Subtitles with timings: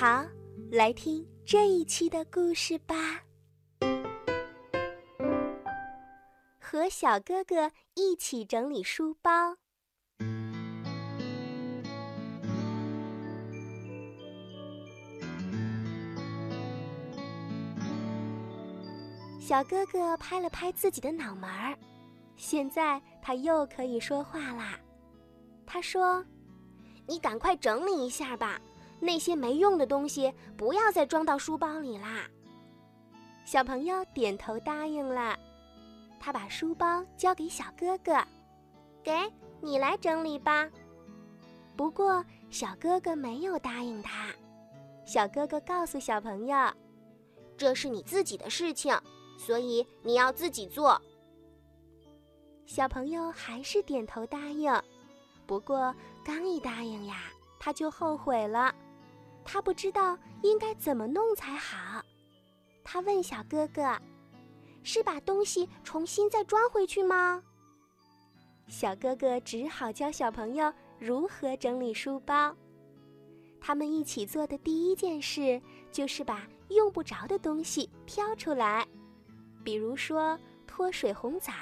[0.00, 0.24] 好，
[0.70, 2.94] 来听这一期的故事吧。
[6.60, 9.56] 和小哥哥一起整理书包。
[19.40, 21.76] 小哥哥拍了拍自己的脑门儿，
[22.36, 24.78] 现在他又可以说话啦。
[25.66, 26.24] 他说
[27.08, 28.60] ：“你赶快整理一下吧，
[29.00, 32.28] 那些没用的东西不要再装到书包里啦。”
[33.44, 35.38] 小朋友点头答应了。
[36.20, 38.12] 他把书包交给小哥哥
[39.04, 39.12] ：“给
[39.60, 40.68] 你来整理吧。”
[41.76, 44.28] 不过小哥哥没有答应他。
[45.06, 46.56] 小哥哥告诉小朋友
[47.56, 48.94] ：“这是你自己的事情。”
[49.38, 51.00] 所以你要自己做。
[52.66, 54.70] 小朋友还是点头答应，
[55.46, 55.94] 不过
[56.24, 57.30] 刚一答应呀，
[57.60, 58.74] 他就后悔了。
[59.50, 62.04] 他不知道应该怎么弄才好。
[62.84, 63.98] 他问小哥哥
[64.84, 67.42] ：“是把东西重新再装回去吗？”
[68.68, 72.54] 小哥哥只好教小朋友如何整理书包。
[73.58, 78.86] 他们一起做的第一件事就是把用不着的东西挑出来。
[79.64, 81.52] 比如说脱水红枣，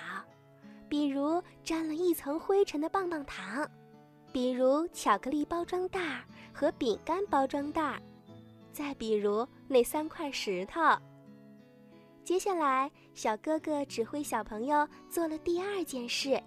[0.88, 3.68] 比如沾了一层灰尘的棒棒糖，
[4.32, 6.24] 比如巧克力包装袋
[6.56, 8.00] 和饼干包装袋，
[8.72, 10.80] 再比如那三块石头。
[12.24, 16.42] 接下来，小哥哥指挥小朋友做了第二件事，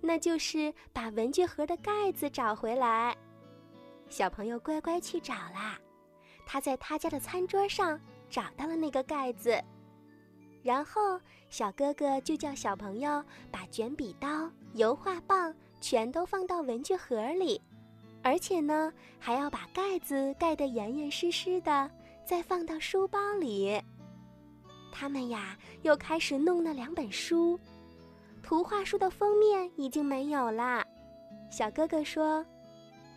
[0.00, 3.16] 那就是把文具盒的盖子找回来。
[4.08, 5.76] 小朋友乖乖去找啦，
[6.46, 9.60] 他在他家的餐桌上找到了那个盖子。
[10.62, 13.20] 然后，小哥哥就叫小朋友
[13.50, 17.60] 把卷笔刀、油画棒全都放到文具盒里，
[18.22, 21.90] 而且呢，还要把盖子盖得严严实实的，
[22.24, 23.80] 再放到书包里。
[24.92, 27.58] 他们呀，又开始弄那两本书，
[28.42, 30.84] 图画书的封面已经没有啦。
[31.50, 32.44] 小哥哥说：“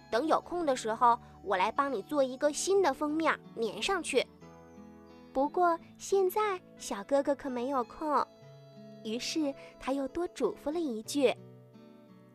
[0.09, 4.25] 等有空的时候，我来帮你做一个新的封面，粘上去。”
[5.31, 8.25] 不过现在小哥哥可没有空，
[9.03, 11.35] 于是他又多嘱咐了一句：“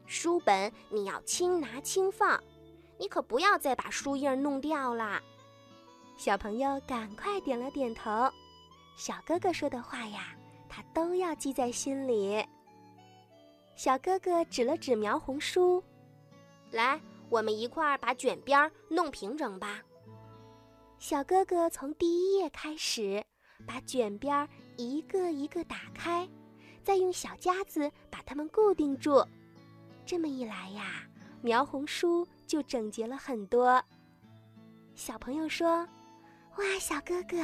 [0.04, 2.38] 书本你要轻拿轻放，
[3.00, 5.20] 你可不要再把书印弄掉了。”
[6.18, 8.30] 小朋友赶快点了点头。
[8.94, 10.36] 小哥哥说的话呀，
[10.68, 12.44] 他都要记在心里。
[13.74, 15.82] 小哥哥指了指描红书
[16.70, 17.00] ：“来，
[17.30, 19.80] 我们一块儿把卷边弄平整吧。”
[21.00, 23.24] 小哥哥从第一页开始，
[23.66, 24.46] 把卷边
[24.76, 26.28] 一个一个打开，
[26.82, 29.26] 再用小夹子把它们固定住。
[30.04, 31.08] 这么一来呀，
[31.40, 33.80] 描红书就整洁了很多。
[34.96, 35.86] 小朋友说
[36.58, 37.36] ：“哇，小哥哥，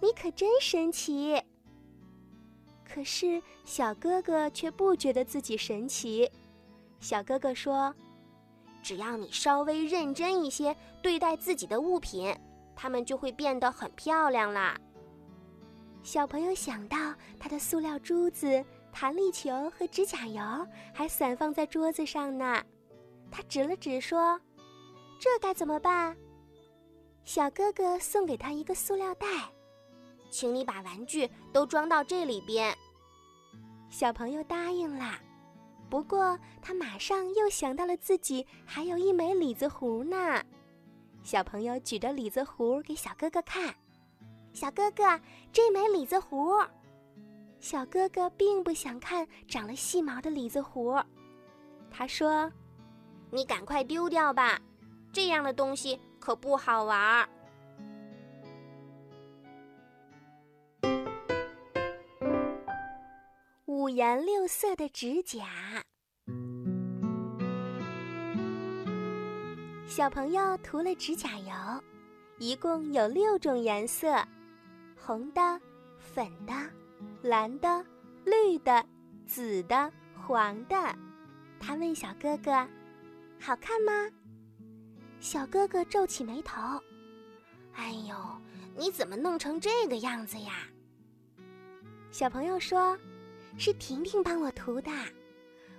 [0.00, 1.38] 你可真神奇！”
[2.82, 6.26] 可是小哥哥却不觉得自己神奇。
[6.98, 7.94] 小哥哥说
[8.82, 12.34] ：“只要你稍微认真一些对待自己的物品。”
[12.74, 14.76] 它们就会变得很漂亮啦。
[16.02, 20.42] 小朋友想到他的塑料珠子、弹力球和指甲油
[20.92, 22.64] 还散放在桌子上呢，
[23.30, 24.40] 他指了指说
[25.24, 26.14] ：“这该怎么办？”
[27.24, 29.26] 小哥哥送给他一个塑料袋，
[30.28, 32.76] 请你把玩具都装到这里边。
[33.88, 35.18] 小朋友答应了，
[35.88, 40.44] 不过他马上又想到了自己还有一枚李子核呢。
[41.22, 43.74] 小朋友举着李子核给小哥哥看，
[44.52, 45.18] 小哥哥，
[45.50, 46.68] 这枚李子核。
[47.60, 51.02] 小哥哥并不想看长了细毛的李子核，
[51.90, 52.52] 他说
[53.32, 54.60] ：“你赶快丢掉吧，
[55.14, 57.28] 这样的东西可不好玩儿。”
[63.66, 65.46] 五颜六色的指甲。
[69.86, 71.52] 小朋友涂了指甲油，
[72.38, 74.16] 一共有六种颜色：
[74.96, 75.60] 红的、
[75.98, 76.52] 粉的、
[77.22, 77.84] 蓝的、
[78.24, 78.84] 绿的、
[79.26, 80.76] 紫的、黄的。
[81.60, 82.50] 他问小哥哥
[83.38, 83.92] ：“好看吗？”
[85.24, 86.60] 小哥哥皱起眉头
[87.72, 88.14] ：“哎呦，
[88.76, 90.68] 你怎么弄成这个样子呀？”
[92.12, 92.94] 小朋友说
[93.56, 94.90] ：“是婷婷帮我涂的，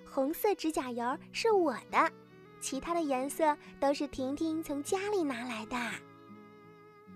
[0.03, 2.11] 红色指甲油是我的。”
[2.59, 5.77] 其他的颜色都是婷婷从家里拿来的。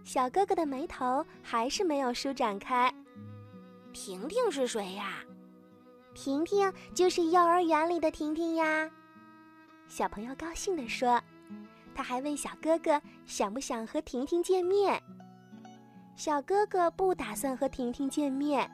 [0.03, 2.93] 小哥哥的眉头还是没有舒展开。
[3.91, 5.23] 婷婷是谁呀？
[6.13, 8.87] 婷婷就是幼儿园里的婷婷呀。
[9.87, 11.19] 小朋友高兴地说
[11.99, 15.03] ：“他还问小哥哥想不想和婷婷见面。
[16.15, 18.71] 小哥哥不打算和婷婷见面，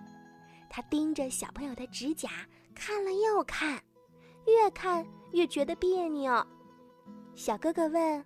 [0.69, 2.30] 他盯着小朋友的指甲
[2.75, 3.81] 看了又看，
[4.45, 6.45] 越看越觉得别扭。
[7.33, 8.24] 小哥哥问：“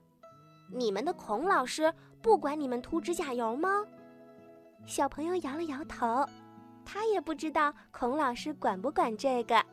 [0.70, 3.70] 你们的孔老师不管你们涂指甲油吗？”
[4.86, 6.28] 小朋友摇了摇头，
[6.84, 9.66] 他也不知道孔老师管不管这个。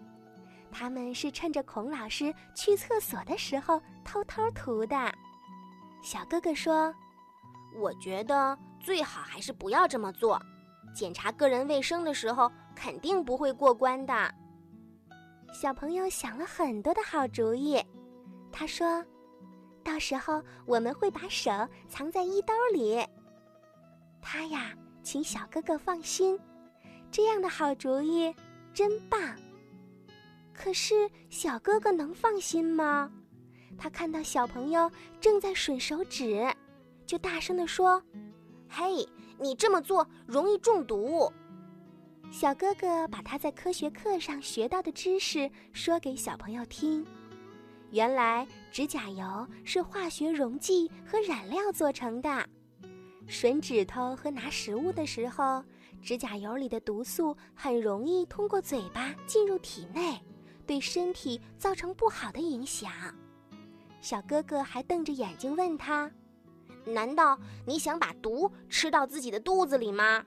[0.78, 5.10] 他们是趁着孔老师去厕所的时候偷偷涂的。
[6.02, 6.94] 小哥哥说
[7.80, 10.40] ：“我觉得。”最好还是不要这么做，
[10.94, 14.32] 检查个人卫生的时候肯定不会过关的。
[15.52, 17.82] 小朋友想了很多的好主意，
[18.52, 19.04] 他说
[19.82, 21.50] ：“到时候我们会把手
[21.88, 23.04] 藏在衣兜里。”
[24.22, 26.38] 他呀，请小哥哥放心，
[27.10, 28.32] 这样的好主意
[28.72, 29.18] 真棒。
[30.56, 33.12] 可是小哥哥能放心吗？
[33.78, 36.42] 他看到小朋友正在吮手指，
[37.06, 38.02] 就大声地说。
[38.68, 39.06] 嘿，
[39.38, 41.30] 你这么做容易中毒。
[42.30, 47.06] 小哥哥把他在科学课上学到的知识说给小朋友听。
[47.90, 52.48] 原来指甲油是化学溶剂和染料做成的。
[53.28, 55.62] 吮指头和拿食物的时候，
[56.02, 60.18] 指甲油里的毒素很容易通过嘴巴进入体内，
[60.66, 62.90] 对身体造成不好的影响。
[64.00, 66.10] 小哥哥还瞪着眼睛问他。
[66.84, 70.24] 难道你想把毒吃到自己的肚子里吗？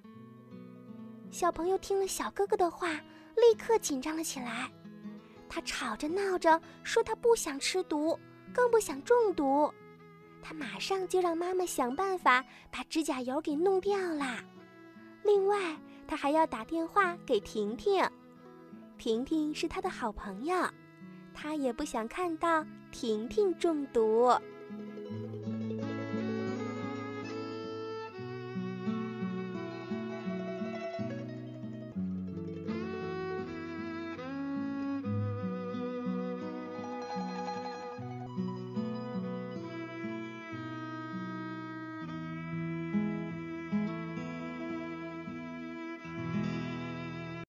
[1.32, 2.94] 小朋友听了小哥哥的话，
[3.36, 4.70] 立刻紧张了起来。
[5.48, 8.20] 他吵着闹着说他不想吃毒，
[8.54, 9.72] 更不想中毒。
[10.42, 14.44] 他马上就让妈妈想办法把指甲油给弄掉了。
[15.24, 15.78] 另外，
[16.08, 18.04] 他还要打电话给婷婷。
[19.00, 20.54] 婷婷是他的好朋友，
[21.34, 24.30] 他也不想看到婷婷中毒。